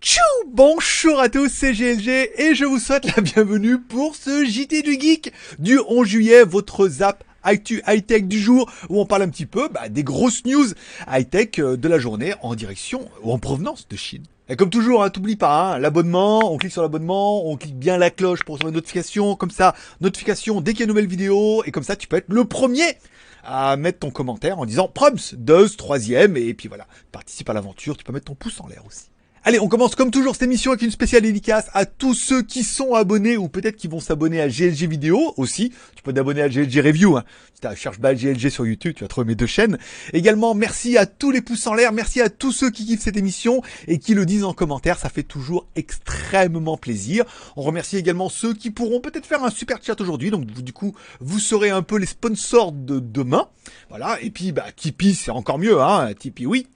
[0.00, 4.82] Tchou Bonjour à tous, c'est GLG et je vous souhaite la bienvenue pour ce JT
[4.82, 9.46] du Geek du 11 juillet, votre zap high-tech du jour où on parle un petit
[9.46, 10.66] peu bah, des grosses news
[11.10, 14.24] high-tech euh, de la journée en direction ou en provenance de Chine.
[14.50, 17.98] Et comme toujours, hein, t'oublies pas, hein, l'abonnement, on clique sur l'abonnement, on clique bien
[17.98, 21.06] la cloche pour recevoir une notification, comme ça, notification dès qu'il y a une nouvelle
[21.06, 22.96] vidéo, et comme ça tu peux être le premier
[23.44, 27.96] à mettre ton commentaire en disant Proms, Duz, troisième, et puis voilà, participe à l'aventure,
[27.96, 29.10] tu peux mettre ton pouce en l'air aussi.
[29.44, 32.64] Allez, on commence comme toujours cette émission avec une spéciale dédicace à tous ceux qui
[32.64, 35.72] sont abonnés ou peut-être qui vont s'abonner à GLG Vidéo aussi.
[35.94, 37.16] Tu peux t'abonner à GLG Review.
[37.16, 37.24] Hein.
[37.54, 39.78] Si tu cherches pas GLG sur YouTube, tu vas trouver mes deux chaînes.
[40.12, 41.92] Également, merci à tous les pouces en l'air.
[41.92, 44.98] Merci à tous ceux qui kiffent cette émission et qui le disent en commentaire.
[44.98, 47.24] Ça fait toujours extrêmement plaisir.
[47.56, 50.30] On remercie également ceux qui pourront peut-être faire un super chat aujourd'hui.
[50.30, 53.48] Donc du coup, vous serez un peu les sponsors de demain.
[53.88, 54.18] Voilà.
[54.20, 55.80] Et puis, bah, Tipeee, c'est encore mieux.
[55.80, 56.12] Hein.
[56.18, 56.66] Tipeee, oui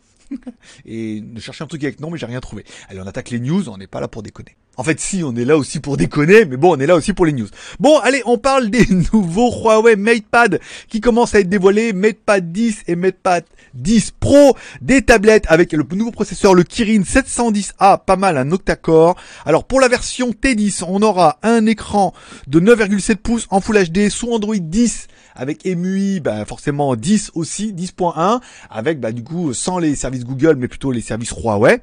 [0.84, 2.64] et de chercher un truc avec non, mais j'ai rien trouvé.
[2.88, 4.56] Allez, on attaque les news, on n'est pas là pour déconner.
[4.78, 7.12] En fait, si, on est là aussi pour déconner, mais bon, on est là aussi
[7.12, 7.48] pour les news.
[7.78, 12.84] Bon, allez, on parle des nouveaux Huawei MatePad qui commencent à être dévoilés, MatePad 10
[12.88, 18.38] et MatePad 10 Pro, des tablettes avec le nouveau processeur, le Kirin 710A, pas mal,
[18.38, 19.16] un octa-core.
[19.44, 22.14] Alors, pour la version T10, on aura un écran
[22.46, 27.72] de 9,7 pouces en Full HD sous Android 10 avec EMUI, bah, forcément 10 aussi,
[27.72, 31.80] 10.1, avec bah, du coup sans les services Google, mais plutôt les services Huawei,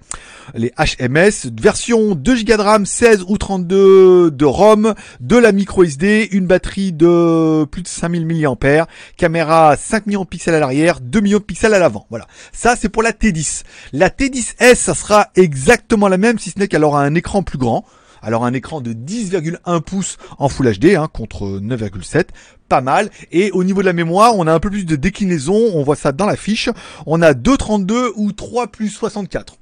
[0.54, 5.84] les HMS, version 2 Go de RAM, 16 ou 32 de ROM, de la micro
[5.84, 11.00] SD, une batterie de plus de 5000 mAh, caméra 5 millions de pixels à l'arrière,
[11.02, 12.06] 2 millions de pixels à l'avant.
[12.10, 12.28] Voilà.
[12.52, 13.64] Ça, c'est pour la T10.
[13.94, 17.58] La T10S, ça sera exactement la même, si ce n'est qu'elle aura un écran plus
[17.58, 17.86] grand.
[18.22, 22.26] Alors un écran de 10,1 pouces en Full HD hein, contre 9,7
[22.70, 23.10] pas mal.
[23.32, 25.72] Et au niveau de la mémoire, on a un peu plus de déclinaison.
[25.74, 26.70] On voit ça dans la fiche.
[27.06, 29.59] On a 2,32 ou 3 plus 64.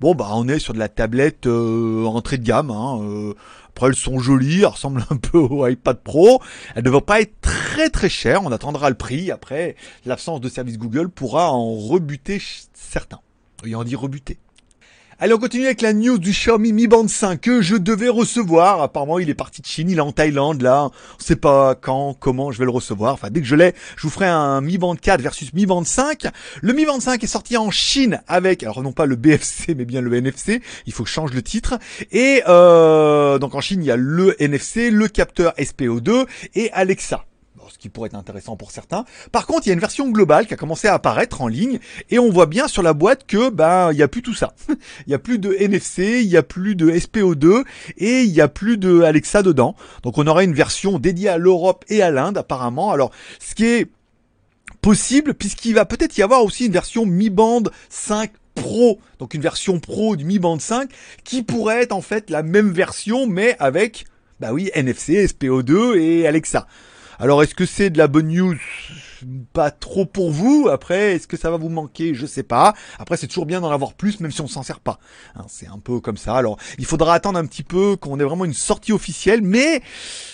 [0.00, 2.70] Bon, bah, on est sur de la tablette euh, entrée de gamme.
[2.70, 3.34] Hein, euh.
[3.68, 6.40] Après, elles sont jolies, elles ressemblent un peu au iPad Pro.
[6.74, 8.42] Elles ne vont pas être très très chères.
[8.42, 9.30] On attendra le prix.
[9.30, 12.40] Après, l'absence de service Google pourra en rebuter
[12.72, 13.20] certains.
[13.66, 14.38] Et on dit rebuter.
[15.22, 18.80] Allez, on continue avec la news du Xiaomi Mi Band 5 que je devais recevoir.
[18.80, 20.84] Apparemment, il est parti de Chine, il est en Thaïlande, là.
[20.84, 23.12] On sait pas quand, comment je vais le recevoir.
[23.12, 25.84] Enfin, dès que je l'ai, je vous ferai un Mi Band 4 versus Mi Band
[25.84, 26.26] 5.
[26.62, 29.84] Le Mi Band 5 est sorti en Chine avec, alors non pas le BFC, mais
[29.84, 30.62] bien le NFC.
[30.86, 31.78] Il faut que je change le titre.
[32.12, 37.26] Et euh, donc en Chine, il y a le NFC, le capteur SPO2 et Alexa
[37.80, 39.04] qui pourrait être intéressant pour certains.
[39.32, 41.80] Par contre, il y a une version globale qui a commencé à apparaître en ligne
[42.10, 44.52] et on voit bien sur la boîte que ben il y a plus tout ça.
[45.06, 47.64] il y a plus de NFC, il y a plus de SPO2
[47.96, 49.74] et il y a plus de Alexa dedans.
[50.02, 52.92] Donc on aura une version dédiée à l'Europe et à l'Inde apparemment.
[52.92, 53.10] Alors
[53.40, 53.90] ce qui est
[54.82, 59.40] possible puisqu'il va peut-être y avoir aussi une version Mi Band 5 Pro, donc une
[59.40, 60.90] version Pro du Mi Band 5
[61.24, 64.04] qui pourrait être en fait la même version mais avec
[64.40, 66.66] bah oui, NFC, SPO2 et Alexa.
[67.22, 68.56] Alors est-ce que c'est de la bonne news?
[69.52, 70.68] Pas trop pour vous.
[70.72, 72.14] Après, est-ce que ça va vous manquer?
[72.14, 72.72] Je sais pas.
[72.98, 74.98] Après, c'est toujours bien d'en avoir plus, même si on s'en sert pas.
[75.36, 76.34] Hein, c'est un peu comme ça.
[76.34, 79.82] Alors, il faudra attendre un petit peu qu'on ait vraiment une sortie officielle, mais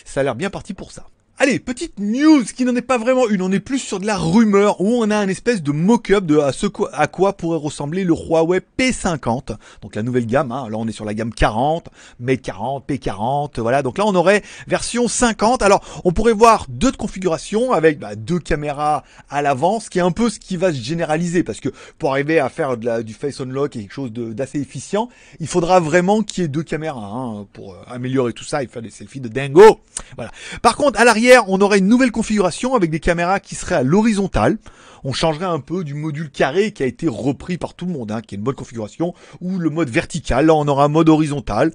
[0.04, 1.06] ça a l'air bien parti pour ça.
[1.38, 4.16] Allez, petite news qui n'en est pas vraiment une, on est plus sur de la
[4.16, 7.58] rumeur où on a un espèce de mock-up de à, ce quoi, à quoi pourrait
[7.58, 10.66] ressembler le Huawei P50, donc la nouvelle gamme, hein.
[10.70, 14.42] là on est sur la gamme 40, Mate 40, P40, voilà, donc là on aurait
[14.66, 19.90] version 50, alors on pourrait voir deux configurations avec bah, deux caméras à l'avant, ce
[19.90, 22.78] qui est un peu ce qui va se généraliser, parce que pour arriver à faire
[22.78, 26.62] du face unlock et quelque chose d'assez efficient, il faudra vraiment qu'il y ait deux
[26.62, 29.80] caméras hein, pour euh, améliorer tout ça et faire des selfies de dingo.
[30.16, 30.30] Voilà.
[30.62, 33.82] Par contre, à l'arrière, on aurait une nouvelle configuration avec des caméras qui seraient à
[33.82, 34.58] l'horizontale.
[35.04, 38.10] On changerait un peu du module carré qui a été repris par tout le monde,
[38.10, 40.46] hein, qui est une bonne configuration, ou le mode vertical.
[40.46, 41.72] Là, on aura un mode horizontal.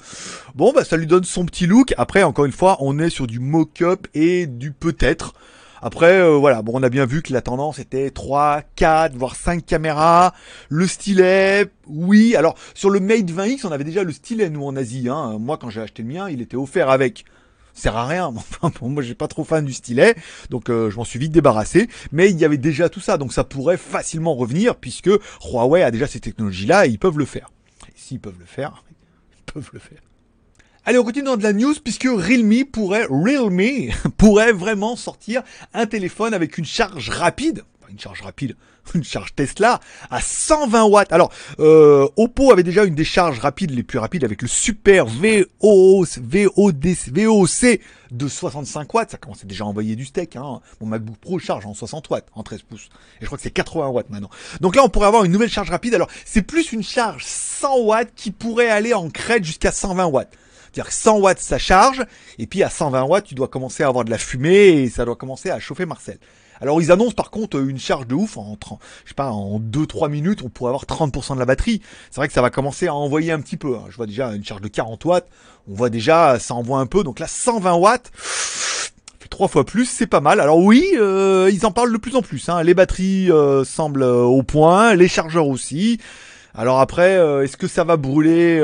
[0.56, 1.94] Bon, bah, ça lui donne son petit look.
[1.98, 5.34] Après, encore une fois, on est sur du mock-up et du peut-être.
[5.82, 9.36] Après, euh, voilà, bon, on a bien vu que la tendance était 3, 4, voire
[9.36, 10.34] 5 caméras.
[10.70, 12.36] Le stylet, oui.
[12.36, 15.10] Alors, sur le Mate 20X, on avait déjà le stylet, nous, en Asie.
[15.10, 15.38] Hein.
[15.40, 17.26] Moi, quand j'ai acheté le mien, il était offert avec
[17.74, 18.34] sert à rien.
[18.64, 20.16] Enfin, moi, j'ai pas trop fan du stylet,
[20.50, 21.90] donc euh, je m'en suis vite débarrassé.
[22.12, 25.10] Mais il y avait déjà tout ça, donc ça pourrait facilement revenir puisque
[25.44, 27.50] Huawei a déjà ces technologies-là et ils peuvent le faire.
[27.96, 28.84] S'ils peuvent le faire,
[29.48, 30.00] ils peuvent le faire.
[30.84, 35.44] Allez, on continue dans de la news puisque Realme pourrait, Realme pourrait vraiment sortir
[35.74, 38.56] un téléphone avec une charge rapide une charge rapide,
[38.96, 39.80] une charge Tesla
[40.10, 41.12] à 120 watts.
[41.12, 45.06] Alors, euh, Oppo avait déjà une des charges rapides les plus rapides avec le Super
[45.06, 47.80] VO, VOD, VOC
[48.12, 49.12] de 65 watts.
[49.12, 50.36] Ça commençait déjà à envoyer du steak.
[50.36, 50.62] Hein.
[50.80, 52.90] Mon MacBook Pro charge en 60 watts, en 13 pouces.
[53.20, 54.30] Et je crois que c'est 80 watts maintenant.
[54.62, 55.94] Donc là, on pourrait avoir une nouvelle charge rapide.
[55.94, 60.32] Alors, c'est plus une charge 100 watts qui pourrait aller en crête jusqu'à 120 watts.
[60.72, 62.06] C'est-à-dire que 100 watts ça charge,
[62.40, 65.04] et puis à 120 watts tu dois commencer à avoir de la fumée et ça
[65.04, 66.18] doit commencer à chauffer Marcel.
[66.62, 68.58] Alors ils annoncent par contre une charge de ouf en
[69.04, 71.82] je sais pas en 2-3 minutes on pourrait avoir 30% de la batterie.
[72.10, 73.76] C'est vrai que ça va commencer à envoyer un petit peu.
[73.76, 73.86] Hein.
[73.90, 75.28] Je vois déjà une charge de 40 watts,
[75.68, 77.04] on voit déjà ça envoie un peu.
[77.04, 78.12] Donc là 120 watts,
[79.32, 80.40] trois fois plus, c'est pas mal.
[80.40, 82.48] Alors oui, euh, ils en parlent de plus en plus.
[82.50, 82.62] Hein.
[82.62, 86.00] Les batteries euh, semblent euh, au point, les chargeurs aussi.
[86.54, 87.14] Alors après,
[87.44, 88.60] est-ce que ça va brûler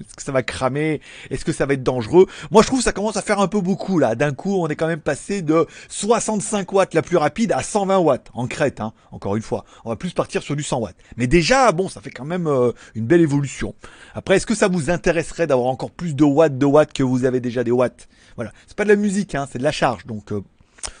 [0.00, 1.00] Est-ce que ça va cramer?
[1.30, 2.26] Est-ce que ça va être dangereux?
[2.50, 4.14] Moi, je trouve que ça commence à faire un peu beaucoup là.
[4.14, 7.98] D'un coup, on est quand même passé de 65 watts la plus rapide à 120
[7.98, 8.80] watts en crête.
[8.80, 10.96] Hein, encore une fois, on va plus partir sur du 100 watts.
[11.16, 13.74] Mais déjà, bon, ça fait quand même euh, une belle évolution.
[14.14, 17.24] Après, est-ce que ça vous intéresserait d'avoir encore plus de watts, de watts que vous
[17.24, 18.08] avez déjà des watts?
[18.36, 20.06] Voilà, c'est pas de la musique, hein, c'est de la charge.
[20.06, 20.42] Donc euh,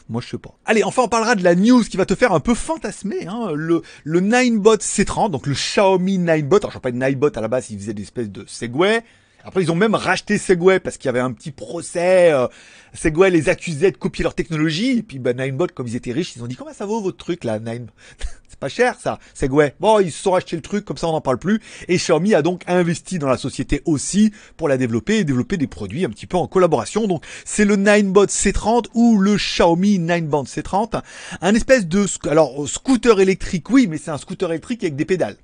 [0.08, 0.54] moi, je sais pas.
[0.66, 3.26] Allez, enfin, on parlera de la news qui va te faire un peu fantasmer.
[3.26, 3.52] Hein.
[3.54, 6.58] Le, le Ninebot C30, donc le Xiaomi Ninebot.
[6.58, 9.02] Alors, je pas de Ninebot à la base, ils faisaient des espèces de Segway.
[9.44, 12.32] Après, ils ont même racheté Segway parce qu'il y avait un petit procès.
[12.32, 12.48] Euh,
[12.94, 14.98] Segway les accusait de copier leur technologie.
[14.98, 17.18] Et puis, bah, Ninebot, comme ils étaient riches, ils ont dit comment ça vaut votre
[17.18, 17.88] truc là, Nine?
[18.48, 19.74] C'est pas cher ça, Segway.
[19.80, 21.60] Bon, ils se sont rachetés le truc, comme ça on n'en parle plus.
[21.88, 25.66] Et Xiaomi a donc investi dans la société aussi pour la développer et développer des
[25.66, 27.08] produits un petit peu en collaboration.
[27.08, 31.02] Donc, c'est le Ninebot C30 ou le Xiaomi Ninebot C30.
[31.40, 35.36] Un espèce de, alors, scooter électrique, oui, mais c'est un scooter électrique avec des pédales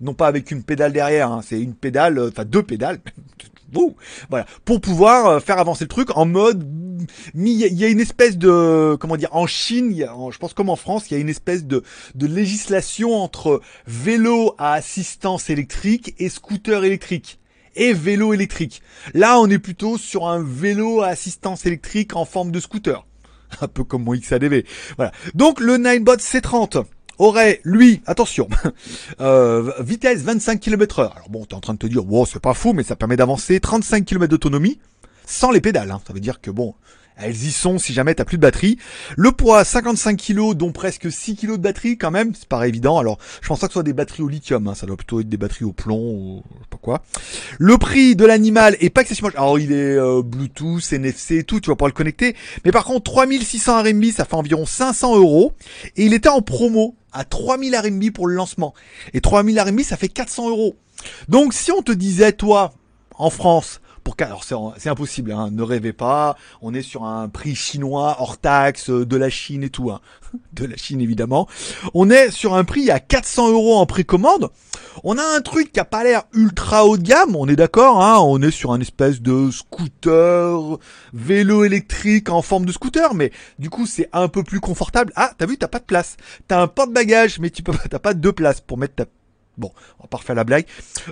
[0.00, 3.00] non pas avec une pédale derrière, hein, c'est une pédale, euh, enfin deux pédales,
[4.30, 6.66] voilà, pour pouvoir euh, faire avancer le truc en mode,
[7.34, 11.10] il y a une espèce de, comment dire, en Chine, je pense comme en France,
[11.10, 11.82] il y a une espèce de,
[12.14, 17.40] de législation entre vélo à assistance électrique et scooter électrique
[17.76, 18.82] et vélo électrique.
[19.14, 23.06] Là, on est plutôt sur un vélo à assistance électrique en forme de scooter.
[23.60, 24.64] Un peu comme mon XADV.
[24.96, 25.12] Voilà.
[25.34, 26.84] Donc, le Ninebot C30
[27.20, 28.48] aurait, lui, attention,
[29.20, 31.12] euh, vitesse 25 km heure.
[31.16, 33.16] Alors bon, t'es en train de te dire, wow, c'est pas fou, mais ça permet
[33.16, 34.80] d'avancer 35 km d'autonomie
[35.26, 35.90] sans les pédales.
[35.90, 36.00] Hein.
[36.06, 36.74] Ça veut dire que bon,
[37.22, 38.78] elles y sont si jamais t'as plus de batterie.
[39.16, 42.98] Le poids 55 kg, dont presque 6 kg de batterie quand même, c'est pas évident.
[42.98, 44.74] Alors je pense pas que ce soit des batteries au lithium, hein.
[44.74, 47.02] ça doit plutôt être des batteries au plomb ou je sais pas quoi.
[47.58, 49.30] Le prix de l'animal est pas excessivement...
[49.34, 52.36] Alors il est euh, Bluetooth, NFC, tout, tu vas pouvoir le connecter.
[52.64, 55.52] Mais par contre 3600 RMB, ça fait environ 500 euros.
[55.96, 58.74] Et il était en promo à 3000 RMB pour le lancement.
[59.14, 60.76] Et 3000 RMB, ça fait 400 euros.
[61.28, 62.72] Donc si on te disait, toi,
[63.16, 63.80] en France,
[64.18, 68.90] alors c'est impossible, hein, ne rêvez pas, on est sur un prix chinois hors taxe
[68.90, 70.00] euh, de la Chine et tout, hein.
[70.52, 71.48] de la Chine évidemment.
[71.94, 74.50] On est sur un prix à 400 euros en précommande.
[75.04, 78.02] On a un truc qui a pas l'air ultra haut de gamme, on est d'accord,
[78.02, 80.78] hein, on est sur un espèce de scooter,
[81.12, 85.12] vélo électrique en forme de scooter, mais du coup c'est un peu plus confortable.
[85.16, 86.16] Ah, t'as vu, t'as pas de place.
[86.48, 89.04] T'as un porte-bagages, mais tu peux, t'as pas deux places pour mettre ta
[89.60, 90.64] Bon, on va pas refaire la blague.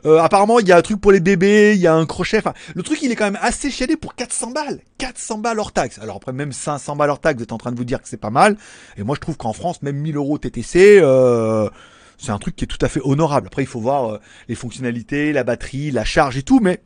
[0.06, 2.38] Euh, apparemment, il y a un truc pour les bébés, il y a un crochet.
[2.38, 4.80] Enfin, le truc, il est quand même assez chiadé pour 400 balles.
[4.96, 5.98] 400 balles hors taxe.
[5.98, 8.08] Alors après, même 500 balles hors taxe, vous êtes en train de vous dire que
[8.08, 8.56] c'est pas mal.
[8.96, 11.68] Et moi, je trouve qu'en France, même 1000 euros TTC, euh,
[12.16, 13.48] c'est un truc qui est tout à fait honorable.
[13.48, 16.80] Après, il faut voir euh, les fonctionnalités, la batterie, la charge et tout, mais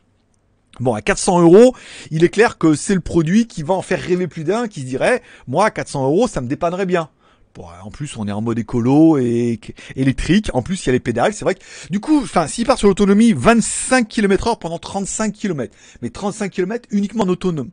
[0.80, 1.76] Bon, à 400 euros,
[2.10, 4.80] il est clair que c'est le produit qui va en faire rêver plus d'un, qui
[4.80, 7.10] se dirait, moi, à 400 euros, ça me dépannerait bien
[7.58, 9.60] en plus, on est en mode écolo et
[9.96, 10.50] électrique.
[10.54, 11.34] En plus, il y a les pédales.
[11.34, 11.60] C'est vrai que,
[11.90, 15.74] du coup, enfin, s'il part sur l'autonomie, 25 km heure pendant 35 km.
[16.00, 17.70] Mais 35 km uniquement en autonome.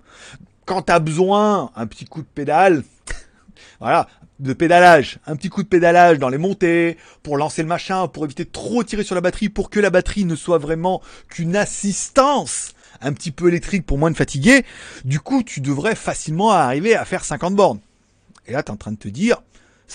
[0.66, 2.84] Quand t'as besoin, un petit coup de pédale,
[3.80, 4.08] voilà,
[4.40, 8.26] de pédalage, un petit coup de pédalage dans les montées, pour lancer le machin, pour
[8.26, 11.56] éviter de trop tirer sur la batterie, pour que la batterie ne soit vraiment qu'une
[11.56, 14.66] assistance un petit peu électrique pour moins de fatiguer,
[15.06, 17.80] du coup, tu devrais facilement arriver à faire 50 bornes.
[18.46, 19.39] Et là, tu es en train de te dire,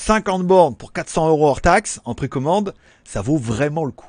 [0.06, 4.04] 50 bornes pour 400 euros hors taxe en précommande, ça vaut vraiment le coup.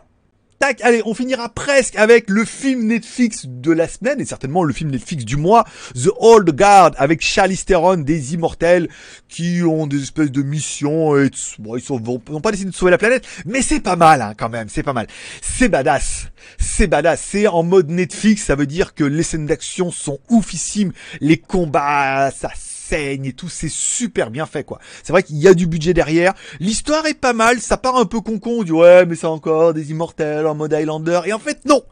[0.59, 4.73] Tac, allez, on finira presque avec le film Netflix de la semaine et certainement le
[4.73, 8.89] film Netflix du mois, The Old Guard avec Charlize Theron, des immortels
[9.29, 12.97] qui ont des espèces de missions et bon, ils n'ont pas décidé de sauver la
[12.97, 15.07] planète, mais c'est pas mal hein, quand même, c'est pas mal.
[15.41, 16.27] C'est badass,
[16.59, 20.91] c'est badass, c'est en mode Netflix, ça veut dire que les scènes d'action sont oufissimes,
[21.21, 22.49] les combats, ça
[22.89, 24.79] saigne et tout, c'est super bien fait quoi.
[25.03, 26.33] C'est vrai qu'il y a du budget derrière.
[26.59, 29.91] L'histoire est pas mal, ça part un peu con on ouais mais c'est encore des
[29.91, 31.83] immortels en mode Highlander et en fait non.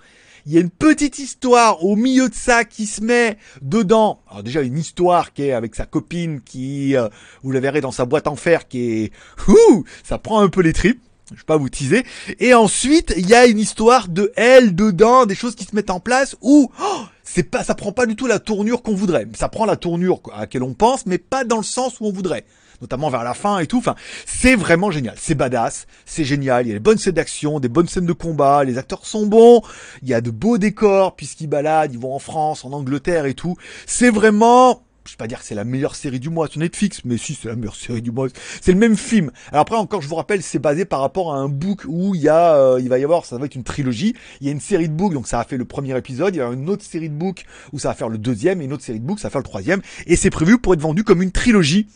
[0.45, 4.19] Il y a une petite histoire au milieu de ça qui se met dedans.
[4.29, 7.07] Alors déjà une histoire qui est avec sa copine qui, euh,
[7.43, 9.11] vous la verrez dans sa boîte en fer, qui est,
[9.47, 11.01] ouh, ça prend un peu les tripes.
[11.33, 12.03] Je vais pas vous teaser.
[12.39, 15.89] Et ensuite, il y a une histoire de elle dedans, des choses qui se mettent
[15.89, 19.27] en place où oh, c'est pas, ça prend pas du tout la tournure qu'on voudrait.
[19.35, 22.11] Ça prend la tournure à laquelle on pense, mais pas dans le sens où on
[22.11, 22.45] voudrait
[22.81, 23.77] notamment vers la fin et tout.
[23.77, 25.15] Enfin, c'est vraiment génial.
[25.17, 26.65] C'est badass, c'est génial.
[26.65, 28.63] Il y a des bonnes scènes d'action, des bonnes scènes de combat.
[28.65, 29.61] Les acteurs sont bons.
[30.01, 33.33] Il y a de beaux décors puisqu'ils baladent, ils vont en France, en Angleterre et
[33.33, 33.55] tout.
[33.85, 37.01] C'est vraiment je vais pas dire que c'est la meilleure série du mois sur Netflix,
[37.05, 38.27] mais si c'est la meilleure série du mois.
[38.61, 39.31] C'est le même film.
[39.51, 42.21] Alors après encore, je vous rappelle, c'est basé par rapport à un book où il
[42.21, 44.15] y a, euh, il va y avoir, ça va être une trilogie.
[44.39, 46.35] Il y a une série de books, donc ça a fait le premier épisode.
[46.35, 48.65] Il y a une autre série de books où ça va faire le deuxième et
[48.65, 49.81] une autre série de books, ça va faire le troisième.
[50.07, 51.87] Et c'est prévu pour être vendu comme une trilogie.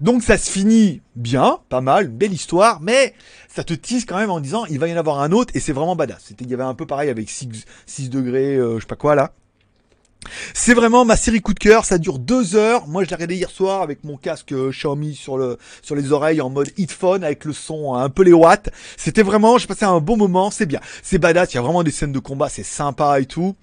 [0.00, 3.14] Donc ça se finit bien, pas mal, belle histoire, mais
[3.48, 5.60] ça te tease quand même en disant il va y en avoir un autre et
[5.60, 6.22] c'est vraiment badass.
[6.26, 7.48] C'était, il y avait un peu pareil avec 6,
[7.86, 9.32] 6 degrés, euh, je sais pas quoi là.
[10.52, 12.86] C'est vraiment ma série coup de cœur, ça dure deux heures.
[12.86, 16.12] Moi je l'ai regardé hier soir avec mon casque euh, Xiaomi sur le sur les
[16.12, 18.70] oreilles en mode headphone avec le son un peu les watts.
[18.96, 20.80] C'était vraiment, j'ai passé un bon moment, c'est bien.
[21.02, 23.54] C'est badass, il y a vraiment des scènes de combat, c'est sympa et tout.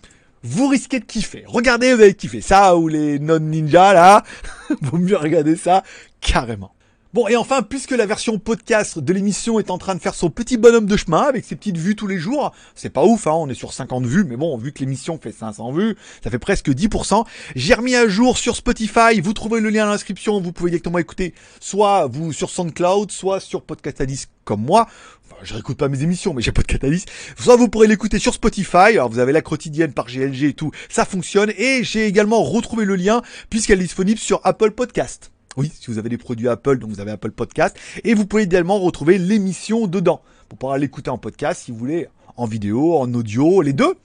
[0.44, 1.44] Vous risquez de kiffer.
[1.48, 2.42] Regardez, vous allez kiffer.
[2.42, 4.24] Ça ou les non ninja là,
[4.82, 5.84] vaut mieux regarder ça
[6.20, 6.74] carrément.
[7.14, 10.30] Bon, et enfin, puisque la version podcast de l'émission est en train de faire son
[10.30, 13.34] petit bonhomme de chemin avec ses petites vues tous les jours, c'est pas ouf, hein,
[13.34, 16.40] on est sur 50 vues, mais bon, vu que l'émission fait 500 vues, ça fait
[16.40, 17.26] presque 10%.
[17.58, 21.00] J'ai remis à jour sur Spotify, vous trouvez le lien dans l'inscription, vous pouvez directement
[21.00, 24.88] écouter, soit vous sur SoundCloud, soit sur Podcast Addict comme moi.
[25.26, 27.04] Enfin, je réécoute pas mes émissions, mais j'ai pas de catalyse.
[27.38, 28.78] Soit vous pourrez l'écouter sur Spotify.
[28.94, 31.52] Alors vous avez la quotidienne par GLG et tout, ça fonctionne.
[31.58, 35.32] Et j'ai également retrouvé le lien puisqu'elle est disponible sur Apple Podcast.
[35.58, 37.78] Oui, si vous avez des produits Apple, donc vous avez Apple Podcast.
[38.04, 40.22] Et vous pouvez également retrouver l'émission dedans.
[40.50, 43.96] Pour pouvoir l'écouter en podcast si vous voulez, en vidéo, en audio, les deux.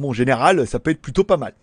[0.00, 1.54] En général, ça peut être plutôt pas mal.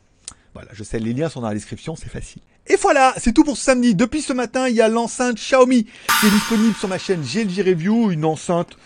[0.54, 2.42] Voilà, je sais, les liens sont dans la description, c'est facile.
[2.72, 3.96] Et voilà, c'est tout pour ce samedi.
[3.96, 7.66] Depuis ce matin, il y a l'enceinte Xiaomi qui est disponible sur ma chaîne GLG
[7.66, 8.78] Review, une enceinte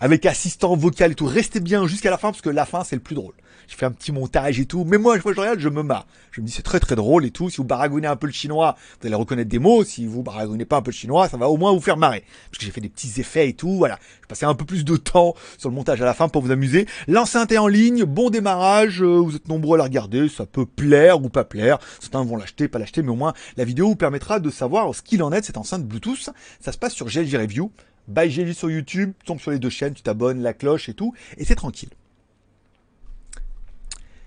[0.00, 1.26] avec assistant vocal et tout.
[1.26, 3.34] Restez bien jusqu'à la fin parce que la fin c'est le plus drôle
[3.70, 4.84] je fais un petit montage et tout.
[4.84, 6.06] Mais moi, je regarde, je me marre.
[6.32, 7.50] Je me dis, c'est très très drôle et tout.
[7.50, 9.84] Si vous baragouinez un peu le chinois, vous allez reconnaître des mots.
[9.84, 12.24] Si vous baragouinez pas un peu le chinois, ça va au moins vous faire marrer.
[12.50, 13.76] Parce que j'ai fait des petits effets et tout.
[13.76, 13.98] Voilà.
[14.22, 16.50] Je passais un peu plus de temps sur le montage à la fin pour vous
[16.50, 16.86] amuser.
[17.06, 18.04] L'enceinte est en ligne.
[18.04, 19.02] Bon démarrage.
[19.02, 20.28] Euh, vous êtes nombreux à la regarder.
[20.28, 21.78] Ça peut plaire ou pas plaire.
[22.00, 23.02] Certains vont l'acheter, pas l'acheter.
[23.02, 23.10] Mais
[23.56, 26.30] la vidéo vous permettra de savoir ce qu'il en est de cette enceinte Bluetooth.
[26.60, 27.70] Ça se passe sur GLG Review.
[28.08, 29.12] By GLG sur YouTube.
[29.24, 29.94] tombe sur les deux chaînes.
[29.94, 31.14] Tu t'abonnes, la cloche et tout.
[31.36, 31.90] Et c'est tranquille.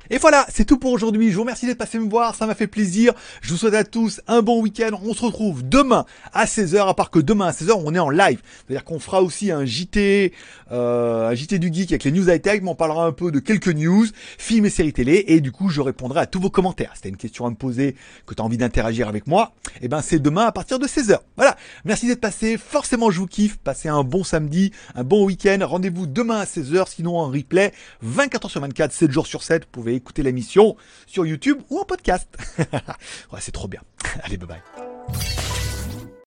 [0.10, 1.30] Et voilà, c'est tout pour aujourd'hui.
[1.30, 3.14] Je vous remercie d'être passé me voir, ça m'a fait plaisir.
[3.42, 4.90] Je vous souhaite à tous un bon week-end.
[5.02, 8.10] On se retrouve demain à 16h, à part que demain à 16h, on est en
[8.10, 8.42] live.
[8.68, 10.34] C'est-à-dire qu'on fera aussi un JT,
[10.72, 13.40] euh, un JT du geek avec les news high-tech, mais on parlera un peu de
[13.40, 14.06] quelques news,
[14.38, 16.92] films et séries télé, et du coup, je répondrai à tous vos commentaires.
[16.96, 17.96] C'était une question à me poser,
[18.26, 20.86] que tu as envie d'interagir avec moi, et eh ben c'est demain à partir de
[20.86, 21.20] 16h.
[21.38, 21.56] Voilà,
[21.86, 22.58] merci d'être passé.
[22.58, 23.58] Forcément, je vous kiffe.
[23.58, 25.60] Passez un bon samedi, un bon week-end.
[25.62, 27.72] Rendez-vous demain à 16h, sinon en replay,
[28.06, 29.64] 24h sur 24, 7 jours sur 7.
[29.64, 30.76] Vous pouvez écouter l'émission
[31.08, 32.28] sur YouTube ou en podcast.
[32.60, 33.82] ouais, c'est trop bien.
[34.24, 34.62] Allez, bye bye.